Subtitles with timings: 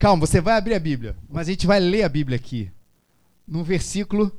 [0.00, 2.72] Calma, você vai abrir a Bíblia, mas a gente vai ler a Bíblia aqui.
[3.46, 4.32] Num versículo,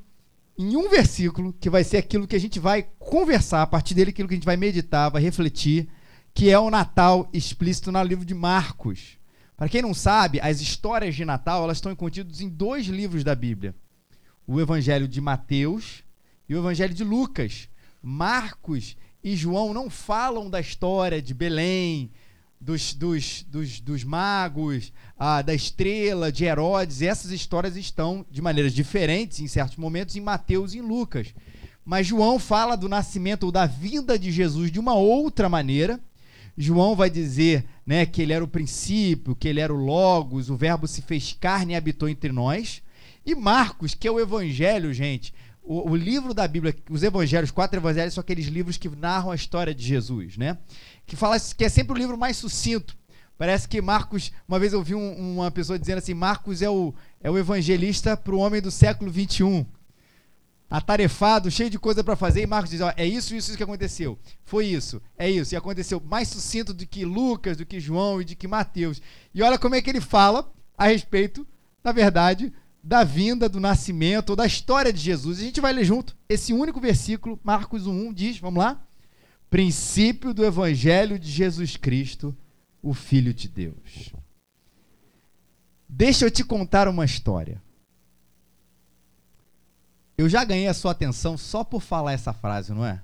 [0.57, 4.09] em um versículo, que vai ser aquilo que a gente vai conversar, a partir dele,
[4.09, 5.87] aquilo que a gente vai meditar, vai refletir,
[6.33, 9.19] que é o Natal explícito no livro de Marcos.
[9.55, 13.35] Para quem não sabe, as histórias de Natal elas estão contidas em dois livros da
[13.35, 13.75] Bíblia:
[14.47, 16.03] o Evangelho de Mateus
[16.49, 17.69] e o Evangelho de Lucas.
[18.01, 22.11] Marcos e João não falam da história de Belém,
[22.61, 27.01] dos, dos, dos, dos magos, ah, da estrela, de Herodes.
[27.01, 31.33] Essas histórias estão de maneiras diferentes em certos momentos em Mateus e em Lucas.
[31.83, 35.99] Mas João fala do nascimento ou da vinda de Jesus de uma outra maneira.
[36.55, 40.55] João vai dizer né, que ele era o princípio, que ele era o Logos, o
[40.55, 42.83] Verbo se fez carne e habitou entre nós.
[43.25, 45.33] E Marcos, que é o Evangelho, gente,
[45.63, 49.35] o, o, livro da Bíblia, os evangelhos, quatro evangelhos, são aqueles livros que narram a
[49.35, 50.57] história de Jesus, né?
[51.05, 52.97] Que fala que é sempre o livro mais sucinto.
[53.37, 56.93] Parece que Marcos, uma vez eu ouvi um, uma pessoa dizendo assim, Marcos é o,
[57.19, 59.65] é o evangelista para o homem do século 21.
[60.69, 63.63] Atarefado, cheio de coisa para fazer, e Marcos diz: ó, é isso, isso, isso que
[63.63, 64.17] aconteceu.
[64.45, 65.53] Foi isso, é isso.
[65.53, 69.01] E aconteceu mais sucinto do que Lucas, do que João e de que Mateus.
[69.33, 71.45] E olha como é que ele fala a respeito,
[71.83, 75.39] na verdade, da vinda, do nascimento, ou da história de Jesus.
[75.39, 78.81] A gente vai ler junto esse único versículo, Marcos 1 diz, vamos lá?
[79.49, 82.35] Princípio do evangelho de Jesus Cristo,
[82.81, 84.13] o filho de Deus.
[85.87, 87.61] Deixa eu te contar uma história.
[90.17, 93.01] Eu já ganhei a sua atenção só por falar essa frase, não é?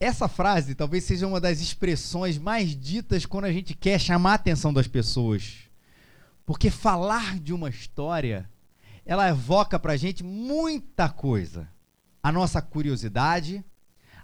[0.00, 4.34] Essa frase talvez seja uma das expressões mais ditas quando a gente quer chamar a
[4.34, 5.67] atenção das pessoas
[6.48, 8.48] porque falar de uma história,
[9.04, 11.68] ela evoca para a gente muita coisa.
[12.22, 13.62] A nossa curiosidade,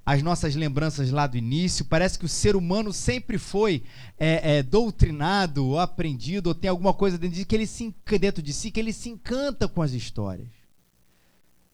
[0.07, 1.85] as nossas lembranças lá do início.
[1.85, 3.85] Parece que o ser humano sempre foi
[4.17, 8.43] é, é, doutrinado, ou aprendido, ou tem alguma coisa dentro de, que ele se, dentro
[8.43, 10.49] de si que ele se encanta com as histórias.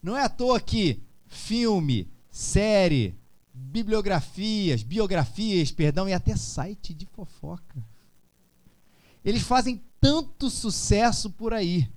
[0.02, 3.14] Não é à toa que filme, série,
[3.54, 7.80] bibliografias, biografias, perdão, e até site de fofoca.
[9.24, 11.88] Eles fazem tanto sucesso por aí.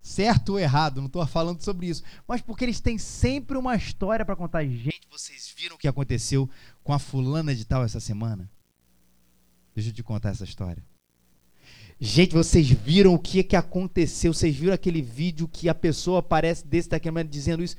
[0.00, 2.02] Certo ou errado, não estou falando sobre isso.
[2.28, 4.62] Mas porque eles têm sempre uma história para contar.
[4.64, 6.48] Gente, vocês viram o que aconteceu
[6.82, 8.50] com a fulana de tal essa semana?
[9.74, 10.84] Deixa eu te contar essa história.
[11.98, 14.34] Gente, vocês viram o que, que aconteceu?
[14.34, 17.76] Vocês viram aquele vídeo que a pessoa aparece desse daquele momento dizendo isso?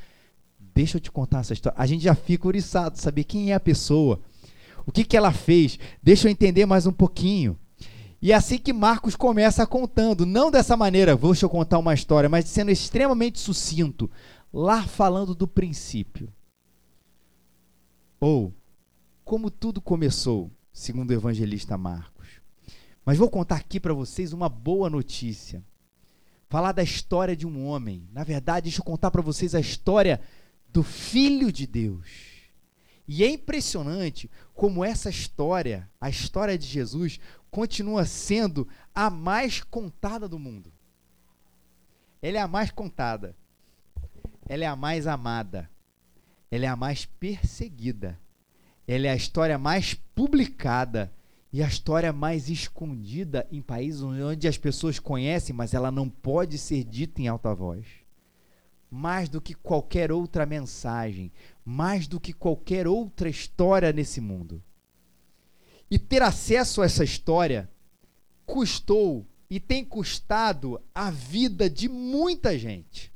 [0.58, 1.78] Deixa eu te contar essa história.
[1.80, 4.20] A gente já fica oriçado, saber quem é a pessoa.
[4.84, 5.78] O que, que ela fez?
[6.02, 7.58] Deixa eu entender mais um pouquinho.
[8.26, 12.28] E é assim que Marcos começa contando, não dessa maneira, vou eu contar uma história,
[12.28, 14.10] mas sendo extremamente sucinto,
[14.52, 16.34] lá falando do princípio.
[18.20, 18.52] Ou
[19.24, 22.28] como tudo começou, segundo o evangelista Marcos.
[23.06, 25.64] Mas vou contar aqui para vocês uma boa notícia.
[26.50, 28.10] Falar da história de um homem.
[28.12, 30.20] Na verdade, deixa eu contar para vocês a história
[30.74, 32.36] do Filho de Deus.
[33.08, 37.20] E é impressionante como essa história, a história de Jesus,
[37.56, 40.74] continua sendo a mais contada do mundo.
[42.22, 43.34] Ela é a mais contada.
[44.46, 45.70] Ela é a mais amada.
[46.52, 48.20] Ela é a mais perseguida.
[48.86, 51.10] Ela é a história mais publicada
[51.54, 56.58] e a história mais escondida em países onde as pessoas conhecem, mas ela não pode
[56.58, 57.86] ser dita em alta voz.
[58.92, 61.32] Mais do que qualquer outra mensagem,
[61.64, 64.62] mais do que qualquer outra história nesse mundo.
[65.90, 67.70] E ter acesso a essa história
[68.46, 73.14] custou e tem custado a vida de muita gente.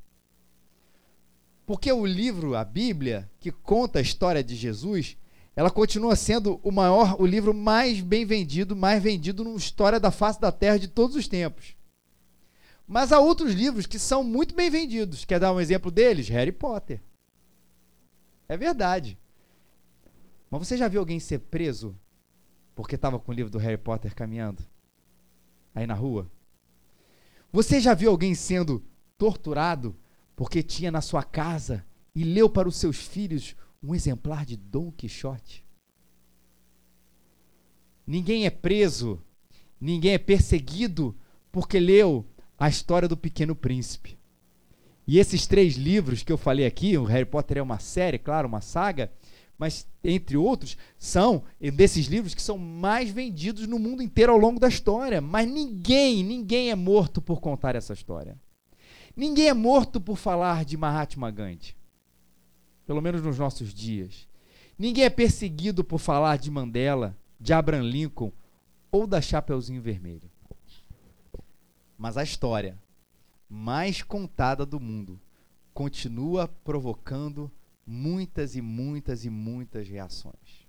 [1.66, 5.18] Porque o livro, a Bíblia, que conta a história de Jesus,
[5.56, 10.10] ela continua sendo o maior, o livro mais bem vendido, mais vendido na história da
[10.10, 11.76] face da terra de todos os tempos.
[12.88, 15.26] Mas há outros livros que são muito bem vendidos.
[15.26, 16.28] Quer dar um exemplo deles?
[16.30, 17.02] Harry Potter.
[18.48, 19.16] É verdade.
[20.50, 21.96] Mas você já viu alguém ser preso
[22.80, 24.64] porque estava com o livro do Harry Potter caminhando
[25.76, 26.32] aí na rua?
[27.52, 28.82] Você já viu alguém sendo
[29.18, 29.94] torturado
[30.34, 33.54] porque tinha na sua casa e leu para os seus filhos
[33.84, 35.66] um exemplar de Dom Quixote?
[38.08, 39.22] Ninguém é preso,
[39.78, 41.14] ninguém é perseguido
[41.52, 42.26] porque leu
[42.58, 44.18] a história do Pequeno Príncipe.
[45.06, 48.48] E esses três livros que eu falei aqui, o Harry Potter é uma série, claro,
[48.48, 49.12] uma saga,
[49.60, 54.58] mas entre outros, são desses livros que são mais vendidos no mundo inteiro ao longo
[54.58, 55.20] da história.
[55.20, 58.40] Mas ninguém, ninguém é morto por contar essa história.
[59.14, 61.76] Ninguém é morto por falar de Mahatma Gandhi.
[62.88, 64.30] Pelo menos nos nossos dias.
[64.78, 68.32] Ninguém é perseguido por falar de Mandela, de Abraham Lincoln
[68.90, 70.32] ou da Chapeuzinho Vermelho.
[71.98, 72.80] Mas a história
[73.50, 75.20] mais contada do mundo
[75.74, 77.52] continua provocando
[77.90, 80.68] muitas e muitas e muitas reações.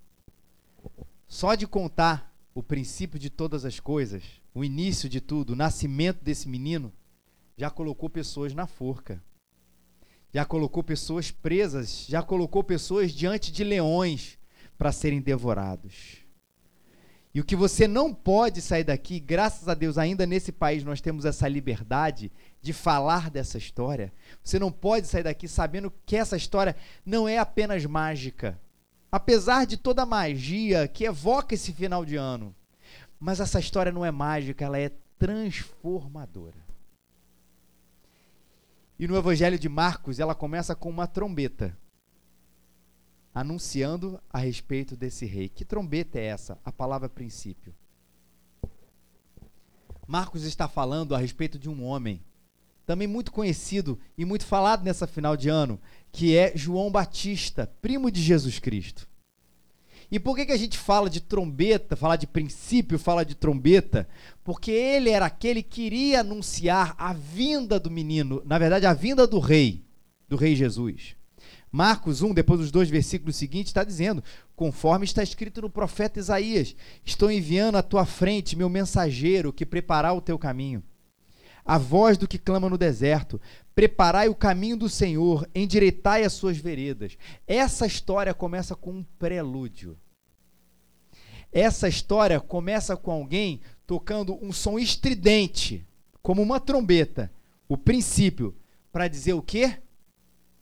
[1.28, 4.24] Só de contar o princípio de todas as coisas,
[4.54, 6.90] o início de tudo, o nascimento desse menino,
[7.58, 9.22] já colocou pessoas na forca.
[10.32, 14.38] Já colocou pessoas presas, já colocou pessoas diante de leões
[14.78, 16.19] para serem devorados.
[17.32, 21.00] E o que você não pode sair daqui, graças a Deus, ainda nesse país nós
[21.00, 24.12] temos essa liberdade de falar dessa história.
[24.42, 26.74] Você não pode sair daqui sabendo que essa história
[27.06, 28.60] não é apenas mágica.
[29.12, 32.54] Apesar de toda a magia que evoca esse final de ano.
[33.18, 36.58] Mas essa história não é mágica, ela é transformadora.
[38.98, 41.76] E no Evangelho de Marcos, ela começa com uma trombeta
[43.40, 45.48] anunciando a respeito desse rei.
[45.48, 46.58] Que trombeta é essa?
[46.64, 47.74] A palavra princípio.
[50.06, 52.20] Marcos está falando a respeito de um homem,
[52.84, 58.10] também muito conhecido e muito falado nessa final de ano, que é João Batista, primo
[58.10, 59.08] de Jesus Cristo.
[60.10, 64.08] E por que, que a gente fala de trombeta, fala de princípio, fala de trombeta?
[64.42, 69.24] Porque ele era aquele que iria anunciar a vinda do menino, na verdade, a vinda
[69.24, 69.84] do rei,
[70.28, 71.14] do rei Jesus.
[71.72, 74.22] Marcos 1, depois dos dois versículos seguintes, está dizendo:
[74.56, 76.74] conforme está escrito no profeta Isaías:
[77.04, 80.82] Estou enviando à tua frente meu mensageiro que preparar o teu caminho.
[81.64, 83.40] A voz do que clama no deserto:
[83.74, 87.16] Preparai o caminho do Senhor, endireitai as suas veredas.
[87.46, 89.96] Essa história começa com um prelúdio.
[91.52, 95.86] Essa história começa com alguém tocando um som estridente,
[96.22, 97.30] como uma trombeta,
[97.68, 98.56] o princípio,
[98.92, 99.78] para dizer o quê?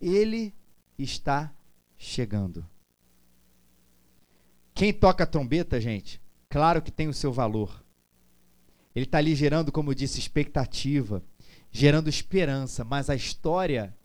[0.00, 0.54] Ele
[0.98, 1.52] está
[1.96, 2.66] chegando.
[4.74, 7.84] Quem toca trombeta, gente, claro que tem o seu valor.
[8.94, 11.22] Ele está ali gerando, como eu disse, expectativa,
[11.70, 13.96] gerando esperança, mas a história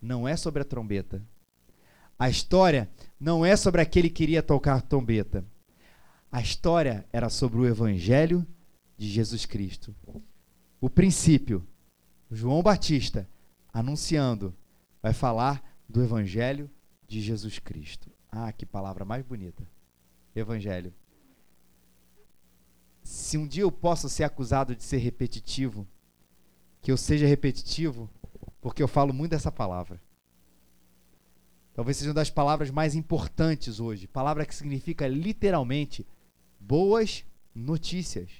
[0.00, 1.22] não é sobre a trombeta.
[2.18, 2.88] A história
[3.18, 5.44] não é sobre aquele que iria tocar trombeta.
[6.30, 8.46] A história era sobre o evangelho
[8.96, 9.94] de Jesus Cristo.
[10.80, 11.66] O princípio,
[12.30, 13.28] João Batista
[13.72, 14.54] anunciando,
[15.02, 16.68] vai falar do Evangelho
[17.06, 18.10] de Jesus Cristo.
[18.28, 19.64] Ah, que palavra mais bonita.
[20.34, 20.92] Evangelho.
[23.00, 25.86] Se um dia eu posso ser acusado de ser repetitivo,
[26.82, 28.10] que eu seja repetitivo,
[28.60, 30.02] porque eu falo muito dessa palavra.
[31.72, 34.08] Talvez seja uma das palavras mais importantes hoje.
[34.08, 36.04] Palavra que significa literalmente
[36.58, 37.24] boas
[37.54, 38.32] notícias.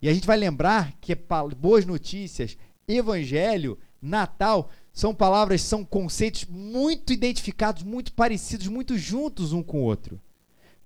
[0.00, 1.18] E a gente vai lembrar que é
[1.58, 2.56] boas notícias,
[2.88, 9.84] evangelho, Natal são palavras, são conceitos muito identificados, muito parecidos, muito juntos um com o
[9.84, 10.18] outro.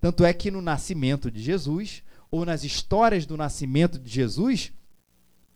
[0.00, 4.72] Tanto é que no nascimento de Jesus, ou nas histórias do nascimento de Jesus,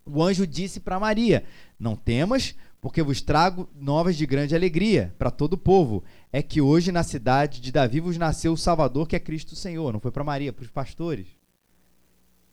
[0.07, 1.43] o anjo disse para Maria:
[1.77, 6.05] Não temas, porque vos trago novas de grande alegria para todo o povo.
[6.33, 9.93] É que hoje na cidade de Davi vos nasceu o Salvador, que é Cristo Senhor.
[9.93, 11.27] Não foi para Maria, para os pastores.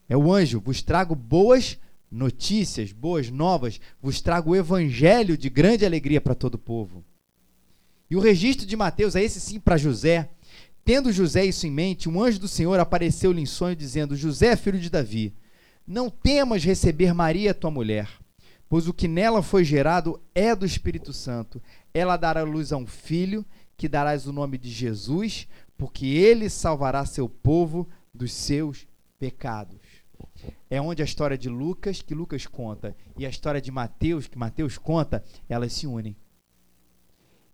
[0.09, 1.77] É o anjo, vos trago boas
[2.12, 7.06] notícias, boas novas, vos trago o evangelho de grande alegria para todo o povo.
[8.10, 10.30] E o registro de Mateus é esse sim para José.
[10.84, 14.80] Tendo José isso em mente, um anjo do Senhor apareceu-lhe em sonho, dizendo: José, filho
[14.80, 15.34] de Davi,
[15.88, 18.10] não temas receber Maria, tua mulher,
[18.68, 21.62] pois o que nela foi gerado é do Espírito Santo.
[21.94, 23.46] Ela dará luz a um filho,
[23.77, 28.86] que darás o nome de Jesus, porque ele salvará seu povo dos seus
[29.18, 29.80] pecados
[30.70, 34.38] é onde a história de Lucas, que Lucas conta, e a história de Mateus, que
[34.38, 36.16] Mateus conta, elas se unem.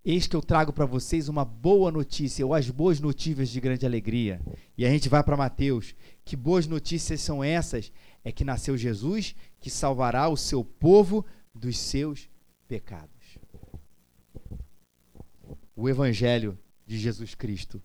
[0.06, 3.86] Eis que eu trago para vocês uma boa notícia, ou as boas notícias de grande
[3.86, 4.40] alegria.
[4.78, 5.94] E a gente vai para Mateus.
[6.24, 7.92] Que boas notícias são essas?
[8.24, 12.30] É que nasceu Jesus, que salvará o seu povo dos seus
[12.70, 13.38] pecados.
[15.76, 17.82] O Evangelho de Jesus Cristo.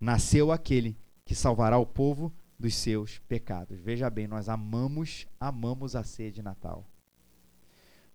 [0.00, 3.80] Nasceu aquele que salvará o povo dos seus pecados.
[3.80, 6.86] Veja bem, nós amamos, amamos a ceia de Natal.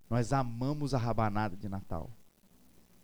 [0.08, 2.12] Nós amamos a rabanada de Natal.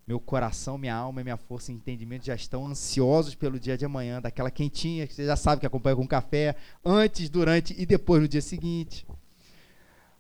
[0.06, 4.22] Meu coração, minha alma, minha força e entendimento já estão ansiosos pelo dia de amanhã,
[4.22, 6.56] daquela quentinha que você já sabe que acompanha com café,
[6.86, 9.08] antes, durante e depois no dia seguinte.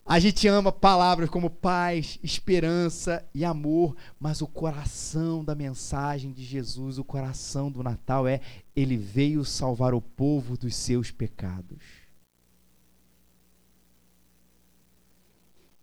[0.06, 6.44] A gente ama palavras como paz, esperança e amor, mas o coração da mensagem de
[6.44, 8.42] Jesus, o coração do Natal é:
[8.76, 12.02] ele veio salvar o povo dos seus pecados.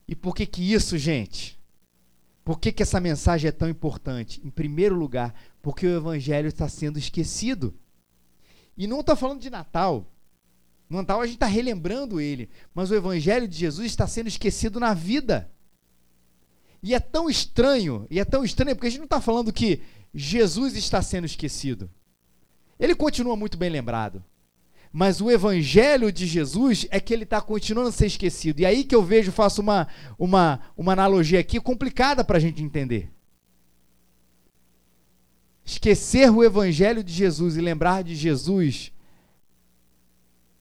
[0.07, 1.59] E por que que isso, gente?
[2.43, 4.41] Por que que essa mensagem é tão importante?
[4.43, 7.75] Em primeiro lugar, porque o evangelho está sendo esquecido.
[8.75, 10.07] E não está falando de Natal.
[10.89, 14.81] No Natal a gente está relembrando ele, mas o Evangelho de Jesus está sendo esquecido
[14.81, 15.51] na vida.
[16.83, 19.83] E é tão estranho, e é tão estranho, porque a gente não está falando que
[20.15, 21.91] Jesus está sendo esquecido.
[22.79, 24.25] Ele continua muito bem lembrado.
[24.91, 28.61] Mas o evangelho de Jesus é que ele está continuando a ser esquecido.
[28.61, 29.87] E aí que eu vejo, faço uma,
[30.19, 33.11] uma, uma analogia aqui complicada para a gente entender.
[35.65, 38.91] Esquecer o evangelho de Jesus e lembrar de Jesus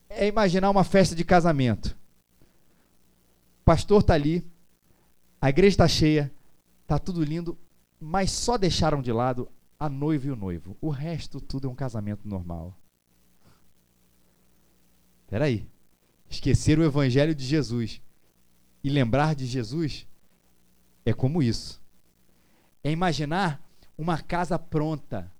[0.09, 1.97] é imaginar uma festa de casamento.
[3.61, 4.45] O pastor está ali,
[5.41, 6.31] a igreja está cheia,
[6.83, 7.57] está tudo lindo,
[7.99, 9.49] mas só deixaram de lado
[9.79, 10.77] a noiva e o noivo.
[10.81, 12.75] O resto tudo é um casamento normal.
[15.25, 15.67] Espera aí.
[16.29, 18.01] Esquecer o evangelho de Jesus
[18.83, 20.07] e lembrar de Jesus
[21.05, 21.81] é como isso.
[22.83, 23.61] É imaginar
[23.97, 25.31] uma casa pronta.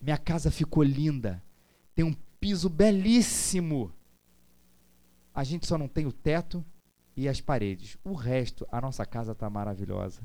[0.00, 1.42] Minha casa ficou linda.
[1.94, 3.92] Tem um piso belíssimo.
[5.34, 6.64] A gente só não tem o teto
[7.16, 7.96] e as paredes.
[8.04, 10.22] O resto, a nossa casa está maravilhosa.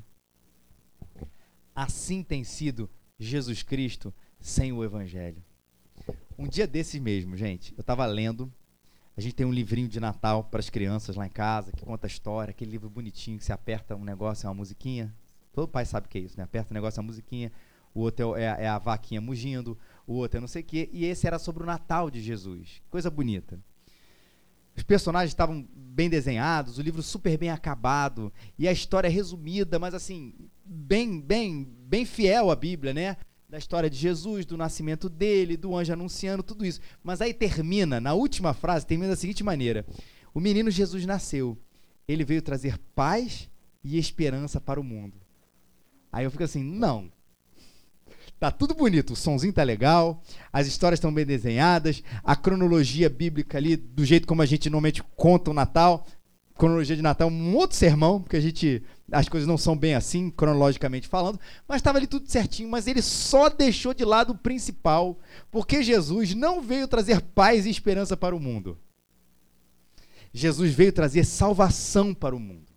[1.75, 5.43] Assim tem sido Jesus Cristo sem o Evangelho.
[6.38, 8.51] Um dia desses mesmo, gente, eu estava lendo.
[9.15, 12.08] A gente tem um livrinho de Natal para as crianças lá em casa que conta
[12.08, 15.13] a história, aquele livro bonitinho que você aperta um negócio, é uma musiquinha.
[15.53, 16.43] Todo pai sabe o que é isso, né?
[16.43, 17.51] Aperta um negócio, é uma musiquinha.
[17.93, 20.89] O outro é, é, é a vaquinha mugindo, o outro é não sei o quê.
[20.91, 22.81] E esse era sobre o Natal de Jesus.
[22.89, 23.60] Coisa bonita.
[24.75, 29.93] Os personagens estavam bem desenhados, o livro super bem acabado e a história resumida, mas
[29.93, 30.33] assim,
[30.65, 33.17] bem, bem, bem fiel à Bíblia, né?
[33.48, 36.81] Da história de Jesus, do nascimento dele, do anjo anunciando, tudo isso.
[37.03, 39.86] Mas aí termina, na última frase, termina da seguinte maneira:
[40.33, 41.55] O menino Jesus nasceu.
[42.07, 43.48] Ele veio trazer paz
[43.83, 45.22] e esperança para o mundo.
[46.12, 47.12] Aí eu fico assim, não.
[48.43, 50.21] Tá tudo bonito, o sonzinho tá legal,
[50.51, 55.01] as histórias estão bem desenhadas, a cronologia bíblica ali, do jeito como a gente normalmente
[55.15, 56.05] conta o Natal,
[56.53, 60.29] cronologia de Natal, um outro sermão, porque a gente as coisas não são bem assim,
[60.29, 65.17] cronologicamente falando, mas estava ali tudo certinho, mas ele só deixou de lado o principal,
[65.50, 68.77] porque Jesus não veio trazer paz e esperança para o mundo.
[70.33, 72.73] Jesus veio trazer salvação para o mundo.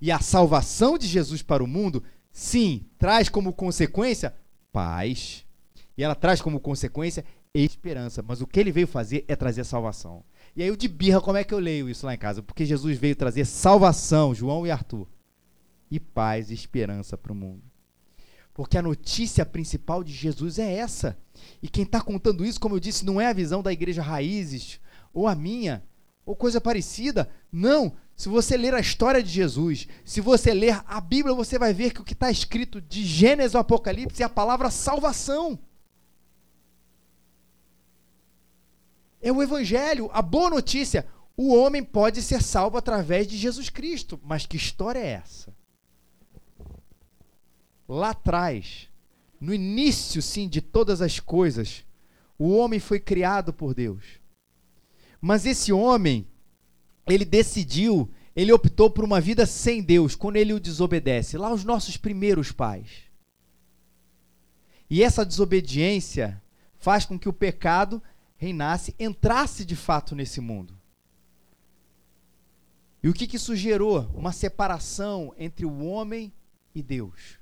[0.00, 2.00] E a salvação de Jesus para o mundo,
[2.30, 4.32] sim, traz como consequência
[4.72, 5.44] paz.
[5.96, 7.24] E ela traz como consequência
[7.54, 8.22] esperança.
[8.26, 10.24] Mas o que ele veio fazer é trazer salvação.
[10.54, 12.42] E aí eu de birra, como é que eu leio isso lá em casa?
[12.42, 15.06] Porque Jesus veio trazer salvação, João e Arthur,
[15.90, 17.62] e paz e esperança para o mundo.
[18.52, 21.16] Porque a notícia principal de Jesus é essa.
[21.62, 24.80] E quem está contando isso, como eu disse, não é a visão da igreja Raízes,
[25.14, 25.82] ou a minha,
[26.26, 27.28] ou coisa parecida.
[27.50, 27.94] Não.
[28.20, 31.90] Se você ler a história de Jesus, se você ler a Bíblia, você vai ver
[31.90, 35.58] que o que está escrito de Gênesis ao Apocalipse é a palavra salvação.
[39.22, 41.08] É o Evangelho, a boa notícia.
[41.34, 44.20] O homem pode ser salvo através de Jesus Cristo.
[44.22, 45.56] Mas que história é essa?
[47.88, 48.90] Lá atrás,
[49.40, 51.86] no início, sim, de todas as coisas,
[52.38, 54.04] o homem foi criado por Deus.
[55.22, 56.28] Mas esse homem,
[57.12, 61.36] ele decidiu, ele optou por uma vida sem Deus, quando ele o desobedece.
[61.36, 63.10] Lá os nossos primeiros pais.
[64.88, 66.42] E essa desobediência
[66.78, 68.02] faz com que o pecado
[68.36, 70.74] reinasse, entrasse de fato nesse mundo.
[73.02, 74.10] E o que, que isso gerou?
[74.14, 76.32] Uma separação entre o homem
[76.74, 77.38] e Deus.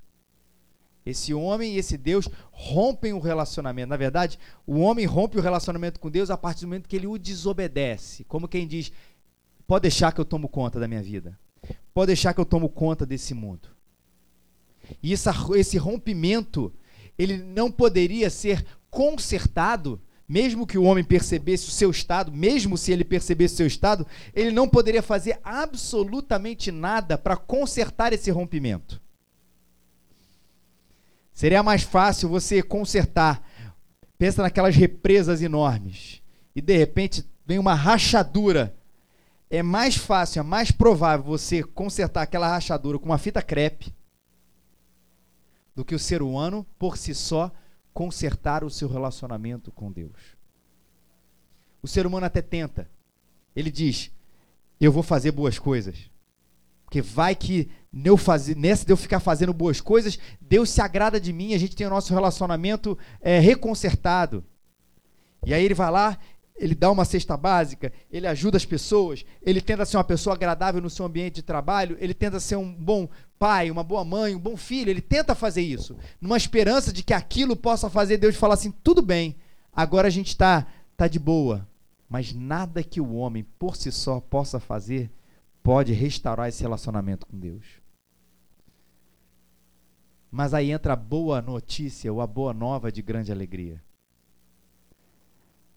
[1.04, 3.88] Esse homem e esse Deus rompem o relacionamento.
[3.88, 7.06] Na verdade, o homem rompe o relacionamento com Deus a partir do momento que ele
[7.06, 8.24] o desobedece.
[8.24, 8.92] Como quem diz:
[9.68, 11.38] pode deixar que eu tomo conta da minha vida.
[11.94, 13.68] Pode deixar que eu tomo conta desse mundo.
[15.00, 16.72] E essa, esse rompimento,
[17.16, 22.92] ele não poderia ser consertado mesmo que o homem percebesse o seu estado, mesmo se
[22.92, 29.00] ele percebesse o seu estado, ele não poderia fazer absolutamente nada para consertar esse rompimento.
[31.32, 33.42] Seria mais fácil você consertar.
[34.18, 36.20] Pensa naquelas represas enormes
[36.54, 38.76] e de repente vem uma rachadura.
[39.50, 43.94] É mais fácil, é mais provável você consertar aquela rachadura com uma fita crepe
[45.74, 47.50] do que o ser humano por si só
[47.94, 50.36] consertar o seu relacionamento com Deus.
[51.82, 52.90] O ser humano até tenta.
[53.56, 54.10] Ele diz:
[54.80, 56.10] Eu vou fazer boas coisas.
[56.84, 61.20] Porque vai que eu fazer, nessa de eu ficar fazendo boas coisas, Deus se agrada
[61.20, 62.96] de mim, a gente tem o nosso relacionamento
[63.38, 64.42] é.
[65.44, 66.18] E aí ele vai lá,
[66.58, 70.80] ele dá uma cesta básica, ele ajuda as pessoas, ele tenta ser uma pessoa agradável
[70.80, 74.40] no seu ambiente de trabalho, ele tenta ser um bom pai, uma boa mãe, um
[74.40, 78.54] bom filho, ele tenta fazer isso, numa esperança de que aquilo possa fazer Deus falar
[78.54, 79.36] assim: tudo bem,
[79.72, 81.66] agora a gente está tá de boa,
[82.10, 85.10] Mas nada que o homem por si só possa fazer
[85.62, 87.64] pode restaurar esse relacionamento com Deus.
[90.30, 93.82] Mas aí entra a boa notícia ou a boa nova de grande alegria.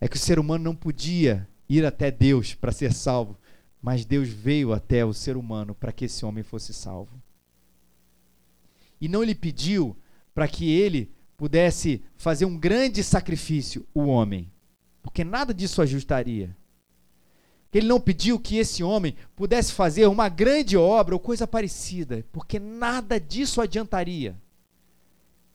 [0.02, 3.38] É que o ser humano não podia ir até Deus para ser salvo,
[3.80, 7.22] mas Deus veio até o ser humano para que esse homem fosse salvo.
[9.00, 9.96] E não lhe pediu
[10.34, 14.52] para que ele pudesse fazer um grande sacrifício, o homem,
[15.04, 16.56] porque nada disso ajustaria.
[17.74, 22.60] Ele não pediu que esse homem pudesse fazer uma grande obra ou coisa parecida, porque
[22.60, 24.36] nada disso adiantaria.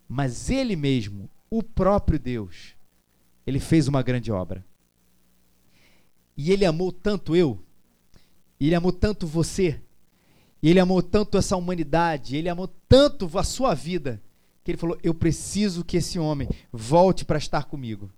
[0.09, 2.76] Mas ele mesmo, o próprio Deus,
[3.47, 4.65] ele fez uma grande obra.
[6.37, 7.63] E ele amou tanto eu,
[8.61, 9.81] ele amou tanto você,
[10.63, 14.21] ele amou tanto essa humanidade, ele amou tanto a sua vida,
[14.65, 18.11] que ele falou: Eu preciso que esse homem volte para estar comigo.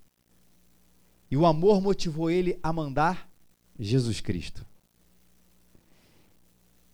[1.30, 3.30] E o amor motivou ele a mandar
[3.78, 4.64] Jesus Cristo.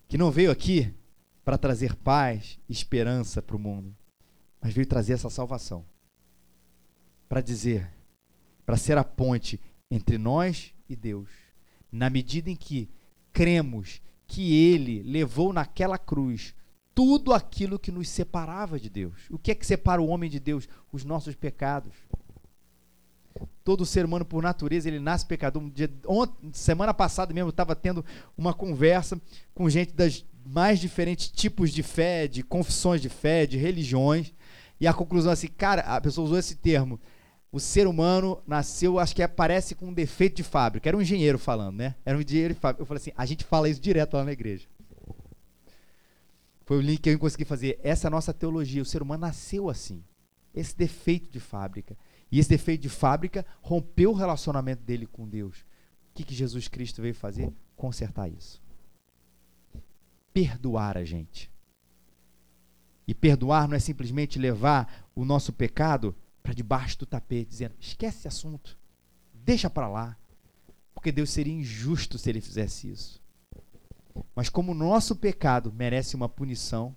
[0.09, 0.93] Que não veio aqui
[1.43, 3.95] para trazer paz, esperança para o mundo,
[4.59, 5.85] mas veio trazer essa salvação.
[7.29, 7.94] Para dizer,
[8.65, 11.29] para ser a ponte entre nós e Deus,
[11.91, 12.89] na medida em que
[13.31, 16.55] cremos que Ele levou naquela cruz
[16.95, 19.13] tudo aquilo que nos separava de Deus.
[19.29, 20.67] O que é que separa o homem de Deus?
[20.91, 21.91] Os nossos pecados.
[23.65, 25.61] Todo ser humano, por natureza, ele nasce pecador.
[25.61, 28.03] Um dia, ontem, semana passada mesmo, eu estava tendo
[28.37, 29.19] uma conversa
[29.53, 34.33] com gente das mais diferentes tipos de fé, de confissões de fé, de religiões.
[34.79, 36.99] E a conclusão é assim, cara, a pessoa usou esse termo
[37.55, 40.89] o ser humano nasceu, acho que aparece é, com um defeito de fábrica.
[40.89, 41.95] Era um engenheiro falando, né?
[42.03, 42.81] Era um engenheiro de fábrica.
[42.81, 44.67] Eu falei assim, a gente fala isso direto lá na igreja.
[46.65, 47.79] Foi o link que eu consegui fazer.
[47.81, 48.81] Essa é a nossa teologia.
[48.81, 50.03] O ser humano nasceu assim.
[50.53, 51.97] Esse defeito de fábrica.
[52.29, 55.59] E esse defeito de fábrica rompeu o relacionamento dele com Deus.
[55.59, 57.53] O que, que Jesus Cristo veio fazer?
[57.77, 58.61] Consertar isso.
[60.33, 61.49] Perdoar a gente.
[63.07, 66.13] E perdoar não é simplesmente levar o nosso pecado
[66.45, 68.77] para debaixo do tapete, dizendo: esquece esse assunto,
[69.33, 70.15] deixa para lá,
[70.93, 73.19] porque Deus seria injusto se ele fizesse isso.
[74.35, 76.95] Mas como o nosso pecado merece uma punição,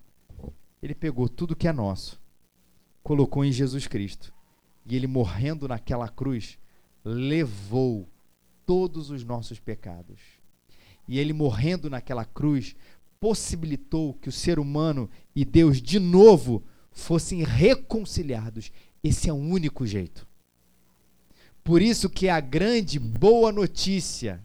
[0.82, 2.20] ele pegou tudo que é nosso,
[3.02, 4.34] colocou em Jesus Cristo,
[4.84, 6.58] e ele morrendo naquela cruz,
[7.02, 8.06] levou
[8.66, 10.20] todos os nossos pecados.
[11.08, 12.76] E ele morrendo naquela cruz,
[13.18, 18.70] possibilitou que o ser humano e Deus de novo fossem reconciliados
[19.02, 20.26] esse é o único jeito.
[21.62, 24.40] Por isso que a grande boa notícia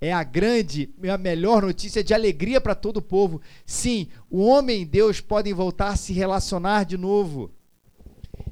[0.00, 3.40] é a grande, é a melhor notícia de alegria para todo o povo.
[3.64, 7.50] Sim, o homem e Deus podem voltar a se relacionar de novo.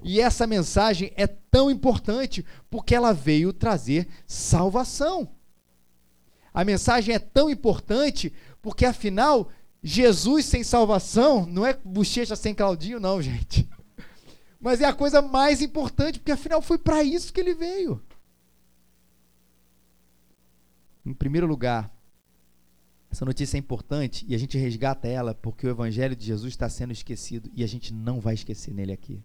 [0.03, 5.29] E essa mensagem é tão importante porque ela veio trazer salvação.
[6.53, 9.49] A mensagem é tão importante porque, afinal,
[9.83, 13.69] Jesus sem salvação não é bochecha sem Claudinho, não, gente.
[14.65, 18.03] Mas é a coisa mais importante, porque afinal foi para isso que ele veio.
[21.05, 21.95] Em primeiro lugar,
[23.11, 26.67] essa notícia é importante e a gente resgata ela porque o Evangelho de Jesus está
[26.67, 29.23] sendo esquecido e a gente não vai esquecer nele aqui.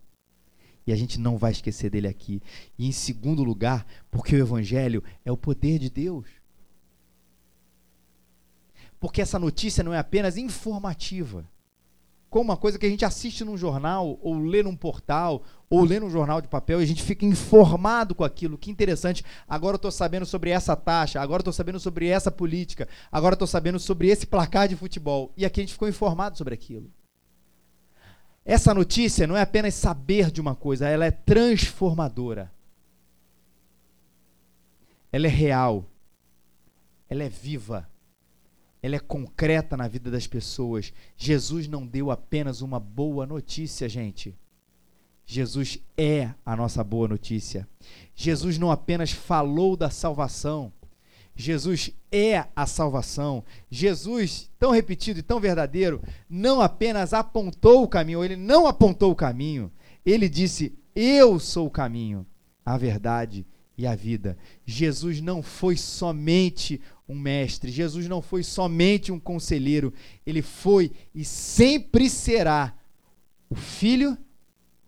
[0.85, 2.41] E a gente não vai esquecer dele aqui.
[2.77, 6.27] E em segundo lugar, porque o Evangelho é o poder de Deus.
[8.99, 11.49] Porque essa notícia não é apenas informativa
[12.29, 15.99] como uma coisa que a gente assiste num jornal, ou lê num portal, ou lê
[15.99, 18.57] num jornal de papel, e a gente fica informado com aquilo.
[18.57, 19.25] Que interessante.
[19.47, 23.33] Agora eu estou sabendo sobre essa taxa, agora eu estou sabendo sobre essa política, agora
[23.33, 25.33] eu estou sabendo sobre esse placar de futebol.
[25.35, 26.91] E aqui a gente ficou informado sobre aquilo.
[28.45, 32.51] Essa notícia não é apenas saber de uma coisa, ela é transformadora.
[35.11, 35.85] Ela é real.
[37.09, 37.88] Ela é viva
[38.81, 40.93] ela é concreta na vida das pessoas.
[41.17, 44.35] Jesus não deu apenas uma boa notícia, gente.
[45.25, 47.67] Jesus é a nossa boa notícia.
[48.15, 50.73] Jesus não apenas falou da salvação,
[51.35, 53.45] Jesus é a salvação.
[53.69, 59.15] Jesus, tão repetido e tão verdadeiro, não apenas apontou o caminho, ele não apontou o
[59.15, 59.71] caminho,
[60.05, 62.25] ele disse: Eu sou o caminho,
[62.65, 63.45] a verdade
[63.79, 64.37] e a vida.
[64.65, 69.93] Jesus não foi somente um mestre, Jesus não foi somente um conselheiro,
[70.25, 72.77] ele foi e sempre será
[73.49, 74.17] o Filho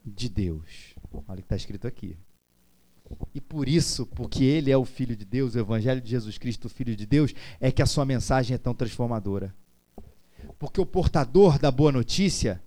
[0.06, 0.94] de Deus.
[1.26, 2.18] Olha o que está escrito aqui.
[3.34, 6.66] E por isso, porque ele é o Filho de Deus, o Evangelho de Jesus Cristo,
[6.66, 9.56] o Filho de Deus, é que a sua mensagem é tão transformadora.
[10.60, 12.62] Porque o portador da boa notícia,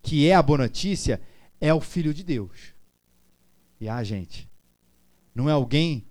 [0.00, 1.20] que é a boa notícia,
[1.60, 2.72] é o Filho de Deus.
[3.80, 4.48] E ah, gente,
[5.36, 6.02] não é alguém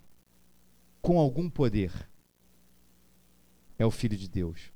[1.02, 1.92] com algum poder.
[3.76, 4.72] É o Filho de Deus.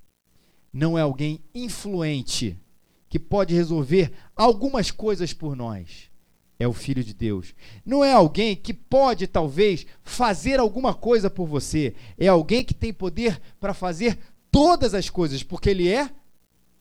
[0.74, 2.60] Não é alguém influente
[3.08, 6.10] que pode resolver algumas coisas por nós.
[6.58, 7.54] É o Filho de Deus.
[7.86, 11.96] Não é alguém que pode, talvez, fazer alguma coisa por você.
[12.18, 14.18] É alguém que tem poder para fazer
[14.50, 16.10] todas as coisas, porque ele é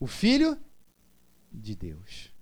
[0.01, 0.57] o Filho
[1.53, 2.33] de Deus.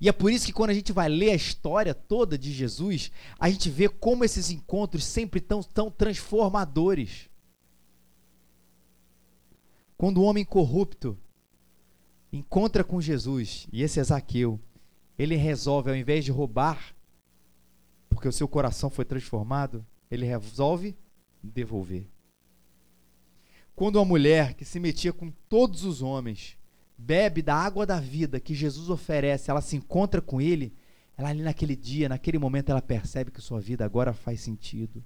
[0.00, 3.10] E é por isso que quando a gente vai ler a história toda de Jesus,
[3.38, 7.28] a gente vê como esses encontros sempre estão tão transformadores.
[9.96, 11.18] Quando o homem corrupto
[12.32, 14.60] encontra com Jesus, e esse é Zaqueu,
[15.18, 16.94] ele resolve, ao invés de roubar,
[18.08, 20.96] porque o seu coração foi transformado, ele resolve
[21.42, 22.06] devolver.
[23.74, 26.57] Quando uma mulher que se metia com todos os homens
[26.98, 30.74] bebe da água da vida que Jesus oferece, ela se encontra com ele,
[31.16, 35.04] ela ali naquele dia, naquele momento, ela percebe que sua vida agora faz sentido.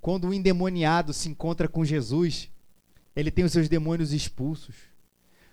[0.00, 2.50] Quando o endemoniado se encontra com Jesus,
[3.16, 4.74] ele tem os seus demônios expulsos.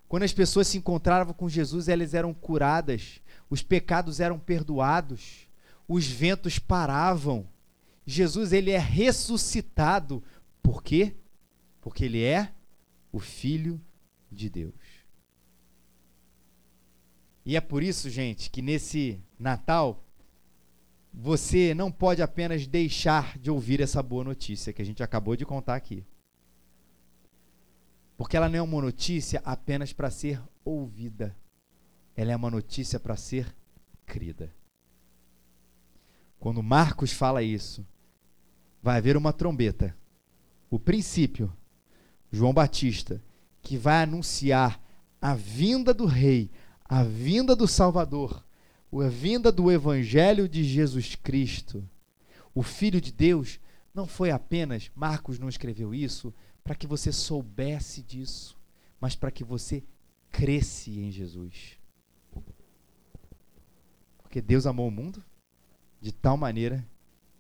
[0.10, 5.48] Quando as pessoas se encontravam com Jesus, elas eram curadas, os pecados eram perdoados,
[5.88, 7.48] os ventos paravam.
[8.06, 10.22] Jesus ele é ressuscitado.
[10.62, 11.16] Por quê?
[11.80, 12.52] Porque ele é
[13.10, 13.91] o filho de
[14.50, 14.74] Deus.
[17.46, 20.04] E é por isso, gente, que nesse Natal
[21.14, 25.46] você não pode apenas deixar de ouvir essa boa notícia que a gente acabou de
[25.46, 26.06] contar aqui.
[28.16, 31.36] Porque ela não é uma notícia apenas para ser ouvida.
[32.16, 33.54] Ela é uma notícia para ser
[34.06, 34.54] crida.
[36.40, 37.86] Quando Marcos fala isso,
[38.82, 39.96] vai haver uma trombeta.
[40.70, 41.52] O princípio,
[42.32, 43.22] João Batista,
[43.62, 44.82] que vai anunciar
[45.22, 46.50] a vinda do Rei,
[46.84, 48.44] a vinda do Salvador,
[48.92, 51.88] a vinda do Evangelho de Jesus Cristo.
[52.54, 53.60] O Filho de Deus
[53.94, 58.58] não foi apenas, Marcos não escreveu isso, para que você soubesse disso,
[59.00, 59.84] mas para que você
[60.32, 61.78] cresce em Jesus.
[64.22, 65.24] Porque Deus amou o mundo
[66.00, 66.86] de tal maneira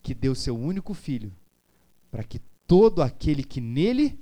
[0.01, 1.33] que deu seu único filho,
[2.09, 4.19] para que todo aquele que nele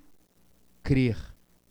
[0.84, 1.18] crer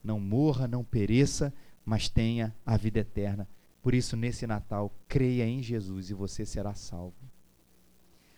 [0.09, 1.53] não morra, não pereça,
[1.85, 3.47] mas tenha a vida eterna.
[3.79, 7.29] Por isso, nesse Natal, creia em Jesus e você será salvo.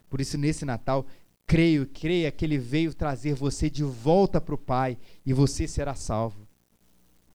[0.09, 1.05] Por isso, nesse Natal,
[1.47, 5.95] creio, creia que Ele veio trazer você de volta para o Pai e você será
[5.95, 6.45] salvo.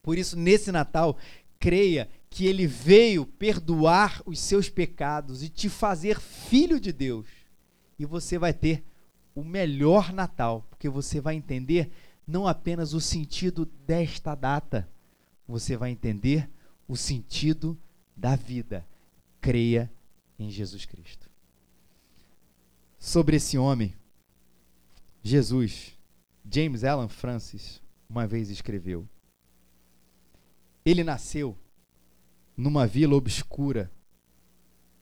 [0.02, 1.16] Por isso, nesse Natal,
[1.58, 7.26] creia que Ele veio perdoar os seus pecados e te fazer filho de Deus.
[7.98, 8.84] E você vai ter
[9.34, 11.90] o melhor Natal, porque você vai entender
[12.26, 14.88] não apenas o sentido desta data,
[15.46, 16.50] você vai entender
[16.88, 17.78] o sentido
[18.16, 18.84] da vida.
[19.40, 19.92] Creia
[20.38, 21.30] em Jesus Cristo.
[22.98, 23.94] Sobre esse homem,
[25.22, 25.96] Jesus,
[26.50, 29.08] James Allan Francis, uma vez escreveu:
[30.84, 31.56] Ele nasceu
[32.56, 33.92] numa vila obscura,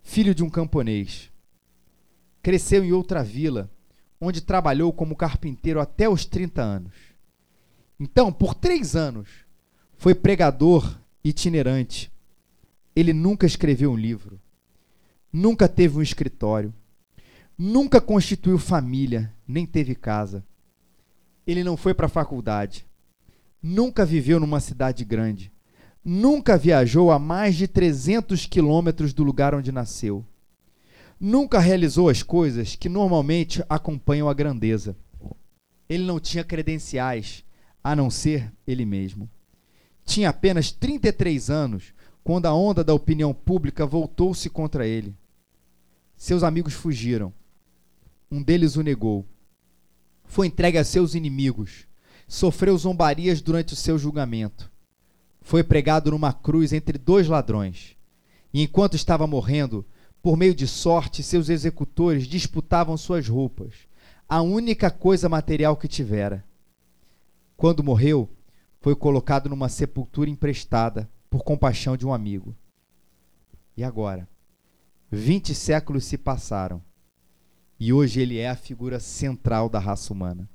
[0.03, 1.33] filho de um camponês.
[2.43, 3.71] Cresceu em outra vila,
[4.21, 7.14] onde trabalhou como carpinteiro até os 30 anos
[7.99, 9.29] então, por três anos,
[9.97, 12.13] foi pregador itinerante.
[12.95, 14.41] Ele nunca escreveu um livro,
[15.33, 16.73] nunca teve um escritório,
[17.57, 20.45] nunca constituiu família, nem teve casa.
[21.47, 22.87] Ele não foi para a faculdade,
[23.63, 25.53] nunca viveu numa cidade grande,
[26.05, 30.25] nunca viajou a mais de 300 quilômetros do lugar onde nasceu.
[31.19, 34.97] Nunca realizou as coisas que normalmente acompanham a grandeza.
[35.89, 37.45] Ele não tinha credenciais,
[37.85, 39.29] a não ser ele mesmo.
[40.07, 41.93] Tinha apenas 33 anos
[42.25, 45.15] quando a onda da opinião pública voltou-se contra ele.
[46.17, 47.31] Seus amigos fugiram.
[48.31, 49.27] Um deles o negou.
[50.25, 51.87] Foi entregue a seus inimigos.
[52.27, 54.73] Sofreu zombarias durante o seu julgamento.
[55.43, 57.95] Foi pregado numa cruz entre dois ladrões.
[58.53, 59.85] E enquanto estava morrendo,
[60.23, 63.75] por meio de sorte, seus executores disputavam suas roupas,
[64.27, 66.43] a única coisa material que tivera.
[67.65, 68.29] Quando morreu,
[68.79, 72.55] foi colocado numa sepultura emprestada por compaixão de um amigo.
[73.75, 74.29] E agora?
[75.11, 76.83] Vinte séculos se passaram
[77.81, 80.47] e hoje ele é a figura central da raça humana.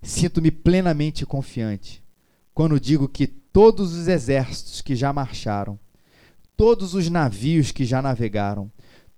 [0.00, 2.02] Sinto-me plenamente confiante
[2.54, 5.78] quando digo que todos os exércitos que já marcharam,
[6.56, 8.72] todos os navios que já navegaram,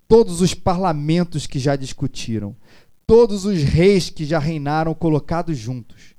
[0.08, 2.56] todos os parlamentos que já discutiram,
[3.06, 6.15] todos os reis que já reinaram colocados juntos,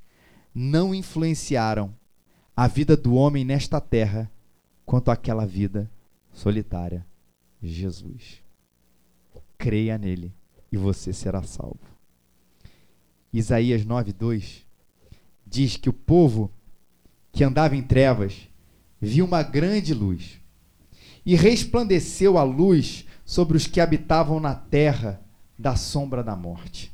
[0.60, 1.94] não influenciaram
[2.56, 4.28] a vida do homem nesta terra
[4.84, 5.88] quanto aquela vida
[6.34, 7.06] solitária.
[7.62, 8.42] Jesus.
[9.56, 10.34] Creia nele
[10.72, 11.80] e você será salvo.
[13.32, 14.66] Isaías 9:2
[15.46, 16.52] diz que o povo
[17.32, 18.50] que andava em trevas
[19.00, 20.42] viu uma grande luz
[21.24, 25.22] e resplandeceu a luz sobre os que habitavam na terra
[25.58, 26.92] da sombra da morte.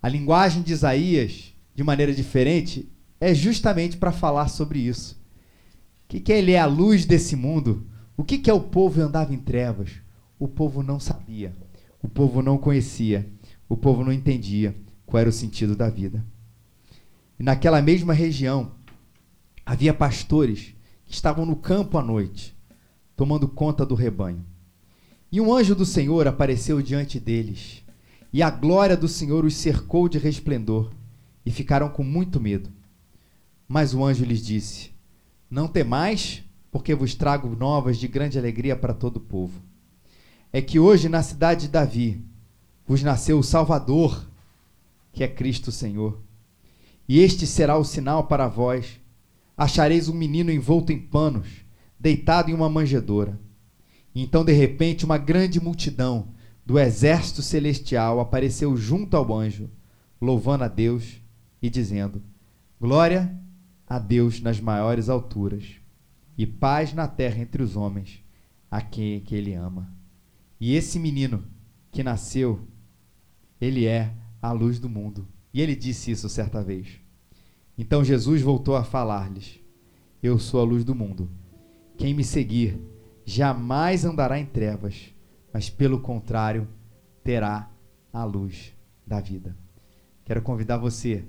[0.00, 5.14] A linguagem de Isaías, de maneira diferente, é justamente para falar sobre isso.
[5.14, 7.86] O que, que ele é a luz desse mundo?
[8.16, 9.92] O que, que é o povo andava em trevas?
[10.40, 11.52] O povo não sabia,
[12.02, 13.30] o povo não conhecia,
[13.68, 14.74] o povo não entendia
[15.06, 16.26] qual era o sentido da vida.
[17.38, 18.72] E naquela mesma região
[19.64, 20.74] havia pastores
[21.06, 22.58] que estavam no campo à noite,
[23.14, 24.44] tomando conta do rebanho.
[25.30, 27.84] E um anjo do Senhor apareceu diante deles,
[28.32, 30.90] e a glória do Senhor os cercou de resplendor,
[31.48, 32.70] e ficaram com muito medo.
[33.66, 34.90] Mas o anjo lhes disse:
[35.50, 39.58] Não temais, porque vos trago novas de grande alegria para todo o povo.
[40.52, 42.22] É que hoje na cidade de Davi
[42.86, 44.28] vos nasceu o Salvador,
[45.10, 46.20] que é Cristo Senhor.
[47.08, 49.00] E este será o sinal para vós:
[49.56, 51.48] achareis um menino envolto em panos,
[51.98, 53.40] deitado em uma manjedoura.
[54.14, 56.28] Então, de repente, uma grande multidão
[56.66, 59.70] do exército celestial apareceu junto ao anjo,
[60.20, 61.26] louvando a Deus
[61.60, 62.22] e dizendo:
[62.80, 63.36] Glória
[63.86, 65.80] a Deus nas maiores alturas
[66.36, 68.22] e paz na terra entre os homens,
[68.70, 69.92] a quem que ele ama.
[70.60, 71.44] E esse menino
[71.90, 72.60] que nasceu,
[73.60, 75.26] ele é a luz do mundo.
[75.52, 77.00] E ele disse isso certa vez.
[77.76, 79.58] Então Jesus voltou a falar-lhes:
[80.22, 81.30] Eu sou a luz do mundo.
[81.96, 82.80] Quem me seguir
[83.24, 85.12] jamais andará em trevas,
[85.52, 86.68] mas pelo contrário,
[87.24, 87.70] terá
[88.12, 88.72] a luz
[89.06, 89.56] da vida.
[90.24, 91.24] Quero convidar você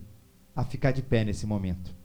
[0.60, 1.99] a ficar de pé nesse momento.